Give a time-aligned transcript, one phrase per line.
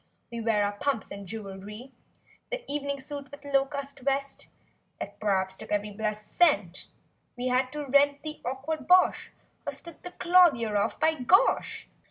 [0.31, 1.91] We wear our pumps and jewelry;
[2.51, 4.47] The evening suit with low cut vest
[4.99, 6.87] (That p'raps took every blessed cent
[7.37, 9.29] We had to rent the awkward bosh,
[9.63, 11.87] Or "stood the clothier off" by gosh!)